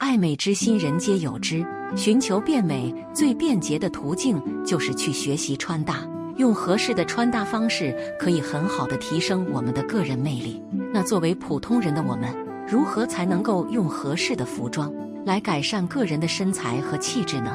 [0.00, 1.62] 爱美之心，人皆有之。
[1.94, 5.96] 寻求变美最便捷的途径，就是去学习穿搭。
[6.38, 10.62] 用合适的穿搭方式，可以很好的提升我们的个人魅力。
[10.90, 12.34] 那作为普通人的我们，
[12.66, 14.90] 如何才能够用合适的服装
[15.26, 17.54] 来改善个人的身材和气质呢？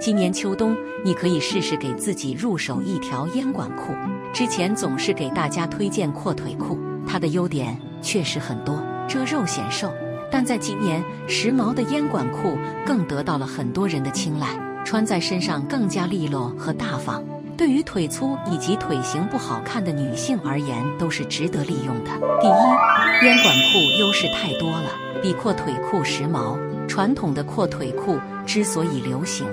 [0.00, 0.74] 今年秋冬，
[1.04, 3.92] 你可以试试给自己入手一条烟管裤。
[4.32, 9.92] 之前总是给大家推荐阔腿裤，它的优点确实很多，遮肉显瘦。
[10.32, 12.56] 但在今年，时髦的烟管裤
[12.86, 14.48] 更得到了很多人的青睐，
[14.82, 17.22] 穿在身上更加利落和大方。
[17.54, 22.10] 对于腿粗以及腿型不好看的女性而言，都是值得利用的。
[22.40, 26.58] 第一，烟管裤优势太多了，比阔腿裤时髦。
[26.88, 29.46] 传统的阔腿裤之所以流行，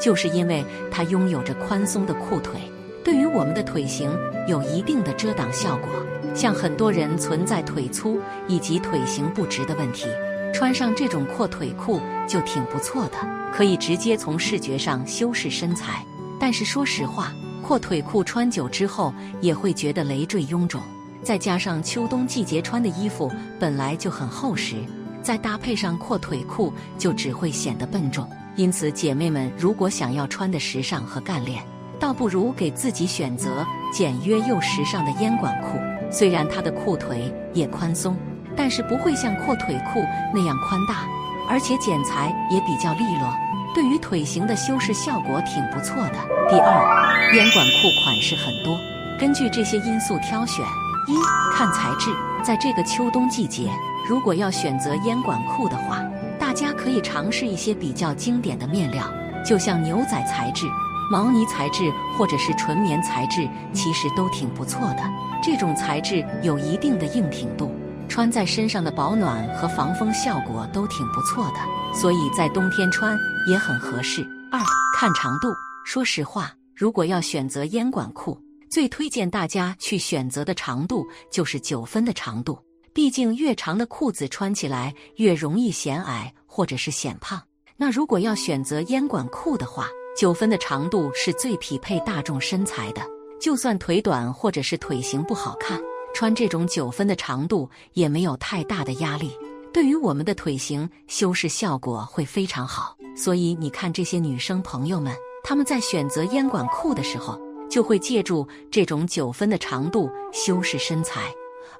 [0.00, 2.60] 就是因为它拥有着宽松的裤腿，
[3.02, 4.10] 对于我们的腿型
[4.46, 5.88] 有一定的遮挡效果。
[6.36, 10.06] 像很多人存在腿粗以及腿型不直的问题，
[10.52, 13.16] 穿上这种阔腿裤就挺不错的，
[13.54, 16.04] 可以直接从视觉上修饰身材。
[16.38, 20.82] 但是说实话，阔腿裤穿久之后也会觉得累赘臃肿，
[21.22, 24.76] 再加上秋冬季节穿的衣服本来就很厚实，
[25.22, 28.28] 再搭配上阔腿裤就只会显得笨重。
[28.56, 31.64] 因此，姐妹们如果想要穿的时尚和干练，
[31.98, 35.78] 倒不如给自己选择简约又时尚的烟管裤。
[36.10, 38.16] 虽然它的裤腿也宽松，
[38.56, 40.04] 但是不会像阔腿裤
[40.34, 41.04] 那样宽大，
[41.48, 43.32] 而且剪裁也比较利落，
[43.74, 46.14] 对于腿型的修饰效果挺不错的。
[46.48, 48.78] 第二，烟管裤款式很多，
[49.18, 50.64] 根据这些因素挑选：
[51.08, 51.14] 一
[51.52, 52.10] 看材质，
[52.42, 53.68] 在这个秋冬季节，
[54.08, 56.02] 如果要选择烟管裤的话，
[56.38, 59.04] 大家可以尝试一些比较经典的面料，
[59.44, 60.66] 就像牛仔材质。
[61.10, 65.02] 毛呢材质或者是纯棉材质，其实都挺不错的。
[65.42, 67.70] 这种材质有一定的硬挺度，
[68.08, 71.60] 穿在身上的保暖和防风效果都挺不错的，
[71.94, 73.16] 所以在冬天穿
[73.48, 74.26] 也很合适。
[74.50, 74.60] 二
[74.96, 75.48] 看长度，
[75.84, 82.58] 说实话，如果要选择烟管裤，最推荐大家去选择的长度就是九分的长度。
[82.92, 87.40] 毕竟越长的裤子穿起来越容易显矮或者是显胖。
[87.76, 89.86] 那如果要选择烟管裤的话，
[90.16, 93.02] 九分的长度是最匹配大众身材的，
[93.38, 95.78] 就算腿短或者是腿型不好看，
[96.14, 99.30] 穿这种九分的长度也没有太大的压力，
[99.74, 102.96] 对于我们的腿型修饰效果会非常好。
[103.14, 107.38] 所以你看这些女生朋友们，她们在选择烟管裤的时候，
[107.68, 111.30] 就会借助这种九分的长度修饰身材，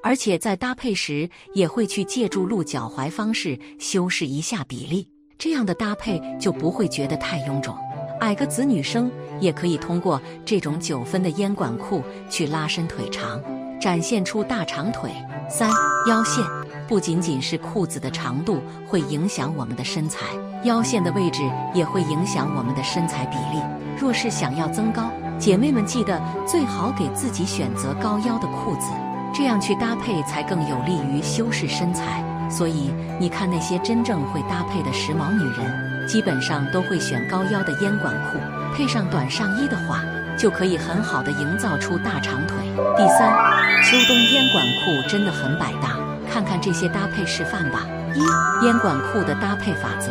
[0.03, 5.09] 而且在搭配时也会去借助露脚踝方式修饰一下比例，
[5.39, 7.75] 这样的搭配就不会觉得太臃肿。
[8.21, 9.11] 矮个子女生
[9.41, 13.41] 也可以通过这种九分的烟管裤去拉伸腿长，
[13.81, 15.11] 展现出大长腿。
[15.49, 15.71] 三
[16.09, 16.45] 腰线
[16.89, 20.25] 不仅仅是裤子的长度会影响我们的身材，
[20.65, 23.63] 腰线的位置也会影响我们的身材比例。
[23.99, 28.91] 若是想要增高，姐妹们记得最好给自己选择高腰的裤子，
[29.33, 32.25] 这样去搭配才更有利于修饰身材。
[32.51, 32.91] 所以
[33.21, 35.86] 你看那些真正会搭配的时髦女人。
[36.07, 38.39] 基本上都会选高腰的烟管裤，
[38.75, 40.05] 配上短上衣的话，
[40.39, 42.57] 就可以很好的营造出大长腿。
[42.97, 43.37] 第三，
[43.85, 45.99] 秋冬烟管裤真的很百搭，
[46.31, 47.87] 看看这些搭配示范吧。
[48.15, 50.11] 一，烟管裤的搭配法则：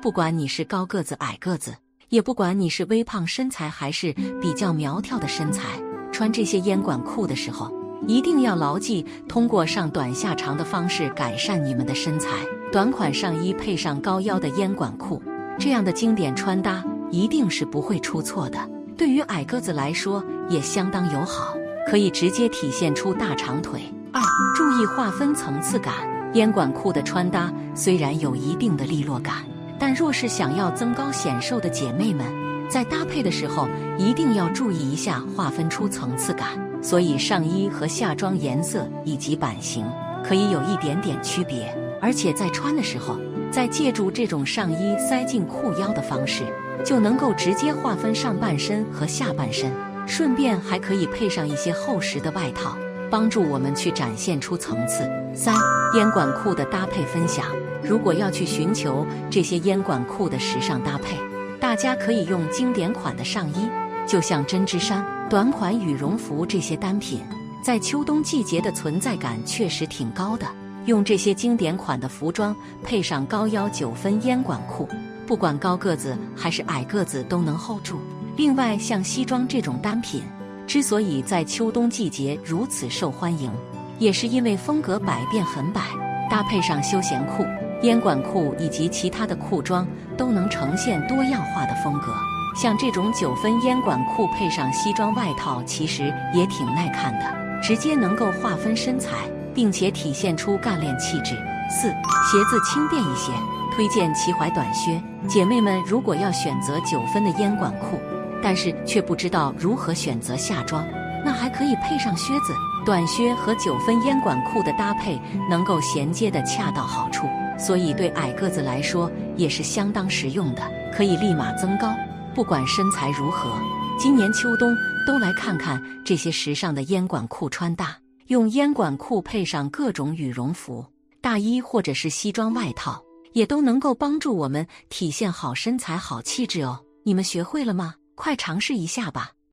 [0.00, 1.74] 不管你是高个子矮个子，
[2.08, 5.64] 也不管你是微胖身材还是比较苗条的身材，
[6.12, 7.70] 穿这些烟管裤的时候，
[8.06, 12.30] 一定要牢记通过上短下长的方式改善你们的身材。
[12.70, 15.22] 短款上衣配上高腰的烟管裤。
[15.58, 18.58] 这样的经典穿搭一定是不会出错的，
[18.96, 21.54] 对于矮个子来说也相当友好，
[21.88, 23.82] 可以直接体现出大长腿。
[24.12, 24.20] 二、
[24.56, 25.94] 注意划分层次感，
[26.34, 29.36] 烟管裤的穿搭虽然有一定的利落感，
[29.78, 32.26] 但若是想要增高显瘦的姐妹们，
[32.68, 33.68] 在搭配的时候
[33.98, 36.48] 一定要注意一下划分出层次感。
[36.82, 39.86] 所以上衣和下装颜色以及版型
[40.24, 43.16] 可以有一点点区别，而且在穿的时候。
[43.52, 46.42] 再借助这种上衣塞进裤腰的方式，
[46.82, 49.70] 就能够直接划分上半身和下半身，
[50.06, 52.76] 顺便还可以配上一些厚实的外套，
[53.10, 55.08] 帮助我们去展现出层次。
[55.34, 55.54] 三
[55.94, 57.44] 烟管裤的搭配分享，
[57.82, 61.18] 如果要去寻求这些烟管裤的时尚搭配，
[61.60, 63.68] 大家可以用经典款的上衣，
[64.06, 67.20] 就像针织衫、短款羽绒服这些单品，
[67.62, 70.46] 在秋冬季节的存在感确实挺高的。
[70.86, 74.88] 用这些经典款的服装配上高腰九分烟管裤，
[75.26, 77.98] 不管高个子还是矮个子都能 hold 住。
[78.36, 80.22] 另外，像西装这种单品，
[80.66, 83.50] 之所以在秋冬季节如此受欢迎，
[83.98, 85.82] 也是因为风格百变很百，
[86.30, 87.44] 搭配上休闲裤、
[87.82, 89.86] 烟管裤以及其他的裤装
[90.16, 92.12] 都能呈现多样化的风格。
[92.56, 99.10] 像这种九分烟管裤配上西装外套，其实也挺耐看的，直接能够划分身材，
[99.54, 101.36] 并且体现出干练气质。
[101.70, 103.32] 四、鞋子轻便一些，
[103.74, 105.02] 推荐齐踝短靴。
[105.28, 107.98] 姐妹们，如果要选择九分的烟管裤，
[108.42, 110.84] 但是却不知道如何选择下装，
[111.24, 112.52] 那还可以配上靴子。
[112.84, 115.16] 短靴和九分烟管裤的搭配
[115.48, 120.62] 能够衔接的恰到好处，所以对矮个子来说也是相当实用的，
[120.92, 121.94] 可以立马增高。
[122.34, 123.50] 不管身材如何，
[123.98, 124.76] 今年秋冬
[125.06, 128.01] 都来看看这些时尚的烟管裤穿搭。
[128.32, 130.86] 用烟管裤配上各种羽绒服、
[131.20, 136.82] 大衣或者是西装外套，也都能够帮助我们体现好身材、好气质哦。
[137.02, 137.94] 你们学会了吗？
[138.14, 139.32] 快尝试一下吧！